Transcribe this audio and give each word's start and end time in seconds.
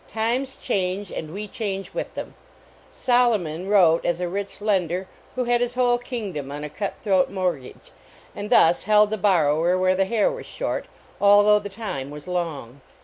Times 0.07 0.57
change 0.57 1.11
and 1.11 1.31
we 1.31 1.47
change 1.47 1.93
with 1.93 2.15
them. 2.15 2.33
Solomon 2.91 3.67
wrote 3.67 4.03
as 4.03 4.19
a 4.19 4.27
rich 4.27 4.59
lender 4.59 5.07
who 5.35 5.43
had 5.43 5.61
his 5.61 5.75
whole 5.75 5.99
kingdom 5.99 6.51
on 6.51 6.63
a 6.63 6.71
cut 6.71 6.95
throat 7.03 7.29
mortgage, 7.29 7.91
and 8.35 8.49
thus 8.49 8.85
held 8.85 9.11
the 9.11 9.17
borrower 9.19 9.77
where 9.77 9.93
the 9.93 10.05
hair 10.05 10.31
was 10.31 10.47
short, 10.47 10.85
although 11.21 11.59
the 11.59 11.69
time 11.69 12.09
was 12.09 12.27
long. 12.27 12.81